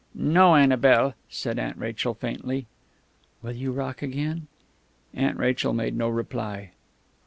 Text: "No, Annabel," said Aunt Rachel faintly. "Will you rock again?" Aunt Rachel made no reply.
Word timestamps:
"No, 0.15 0.55
Annabel," 0.55 1.13
said 1.29 1.59
Aunt 1.59 1.77
Rachel 1.77 2.15
faintly. 2.15 2.65
"Will 3.43 3.51
you 3.51 3.71
rock 3.71 4.01
again?" 4.01 4.47
Aunt 5.13 5.37
Rachel 5.37 5.73
made 5.73 5.95
no 5.95 6.09
reply. 6.09 6.71